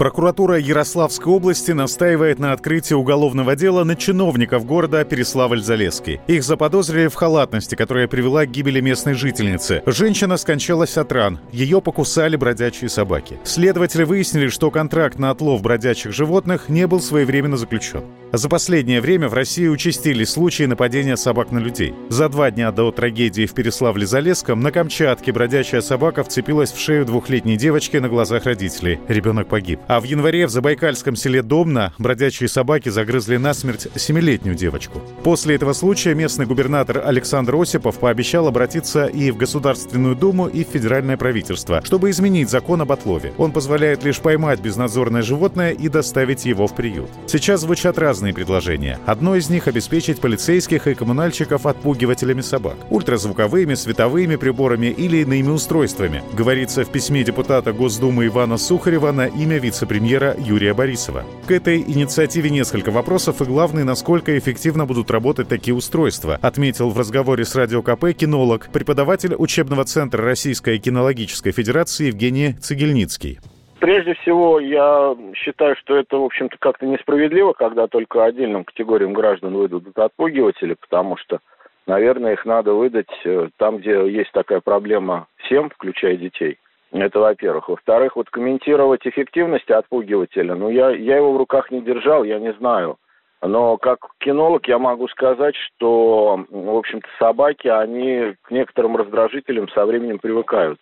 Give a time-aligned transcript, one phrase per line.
[0.00, 6.20] Прокуратура Ярославской области настаивает на открытии уголовного дела на чиновников города Переславль-Залесский.
[6.26, 9.82] Их заподозрили в халатности, которая привела к гибели местной жительницы.
[9.84, 11.38] Женщина скончалась от ран.
[11.52, 13.38] Ее покусали бродячие собаки.
[13.44, 18.04] Следователи выяснили, что контракт на отлов бродячих животных не был своевременно заключен.
[18.32, 21.94] За последнее время в России участились случаи нападения собак на людей.
[22.10, 27.56] За два дня до трагедии в Переславле-Залесском на Камчатке бродячая собака вцепилась в шею двухлетней
[27.56, 29.00] девочки на глазах родителей.
[29.08, 29.80] Ребенок погиб.
[29.88, 35.02] А в январе в забайкальском селе Домна бродячие собаки загрызли насмерть семилетнюю девочку.
[35.24, 40.68] После этого случая местный губернатор Александр Осипов пообещал обратиться и в Государственную Думу, и в
[40.68, 43.32] федеральное правительство, чтобы изменить закон об отлове.
[43.38, 47.10] Он позволяет лишь поймать безнадзорное животное и доставить его в приют.
[47.26, 48.98] Сейчас звучат разные предложения.
[49.06, 52.76] Одно из них— обеспечить полицейских и коммунальщиков отпугивателями собак.
[52.90, 56.22] Ультразвуковыми, световыми приборами или иными устройствами.
[56.34, 61.24] Говорится в письме депутата Госдумы Ивана Сухарева на имя вице вице-премьера Юрия Борисова.
[61.46, 66.98] К этой инициативе несколько вопросов и главное, насколько эффективно будут работать такие устройства, отметил в
[66.98, 73.40] разговоре с Радио КП кинолог, преподаватель учебного центра Российской кинологической федерации Евгений Цигельницкий.
[73.80, 79.54] Прежде всего, я считаю, что это, в общем-то, как-то несправедливо, когда только отдельным категориям граждан
[79.54, 81.38] выдадут отпугиватели, потому что,
[81.86, 86.58] наверное, их надо выдать э, там, где есть такая проблема всем, включая детей.
[86.92, 87.70] Это во-первых.
[87.70, 92.52] Во-вторых, вот комментировать эффективность отпугивателя, ну, я, я его в руках не держал, я не
[92.54, 92.96] знаю.
[93.40, 99.86] Но как кинолог я могу сказать, что, в общем-то, собаки, они к некоторым раздражителям со
[99.86, 100.78] временем привыкают.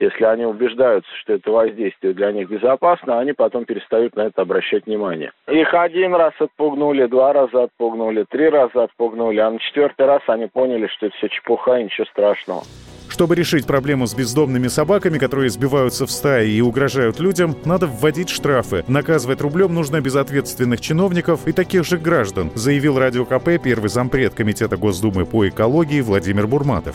[0.00, 4.86] Если они убеждаются, что это воздействие для них безопасно, они потом перестают на это обращать
[4.86, 5.32] внимание.
[5.48, 10.46] Их один раз отпугнули, два раза отпугнули, три раза отпугнули, а на четвертый раз они
[10.46, 12.62] поняли, что это все чепуха и ничего страшного.
[13.08, 18.28] Чтобы решить проблему с бездомными собаками, которые сбиваются в стаи и угрожают людям, надо вводить
[18.28, 18.84] штрафы.
[18.86, 24.76] Наказывать рублем нужно безответственных чиновников и таких же граждан, заявил Радио КП первый зампред Комитета
[24.76, 26.94] Госдумы по экологии Владимир Бурматов.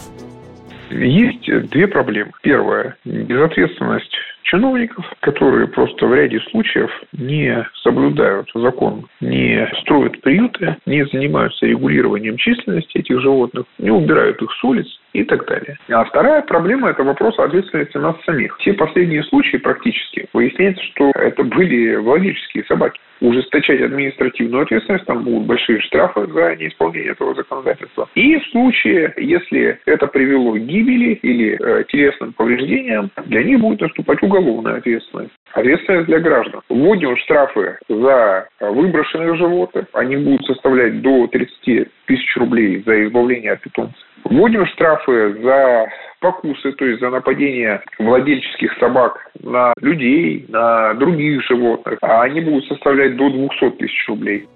[0.93, 2.31] Есть две проблемы.
[2.41, 11.05] Первая– безответственность чиновников, которые просто в ряде случаев не соблюдают закон, не строят приюты, не
[11.07, 15.77] занимаются регулированием численности этих животных, не убирают их с улиц и так далее.
[15.89, 18.57] А вторая проблема– это вопрос ответственности нас самих.
[18.57, 22.99] Все последние случаи практически выясняется, что это были владельческие собаки.
[23.21, 28.09] Ужесточать административную ответственность, там будут большие штрафы за неисполнение этого законодательства.
[28.15, 33.79] И в случае, если это привело к гибели или э, телесным повреждениям, для них будет
[33.81, 35.31] наступать уголовная ответственность.
[35.53, 36.61] Ответственность для граждан.
[36.67, 39.85] Вводим штрафы за выброшенных животных.
[39.93, 43.95] Они будут составлять до 30 тысяч рублей за избавление от питомца.
[44.25, 45.87] Вводим штрафы за
[46.19, 51.99] покусы, то есть за нападение владельческих собак на людей, на других животных.
[52.01, 54.47] А они будут составлять до 200 тысяч рублей.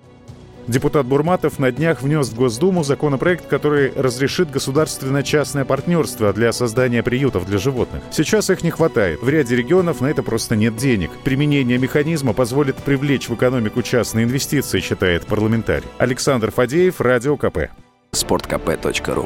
[0.68, 7.46] Депутат Бурматов на днях внес в Госдуму законопроект, который разрешит государственно-частное партнерство для создания приютов
[7.46, 8.04] для животных.
[8.12, 9.22] Сейчас их не хватает.
[9.22, 11.10] В ряде регионов на это просто нет денег.
[11.24, 15.88] Применение механизма позволит привлечь в экономику частные инвестиции, считает парламентарий.
[16.00, 17.70] Александр Фадеев, Радио КП.
[18.12, 19.26] Спорткп.ру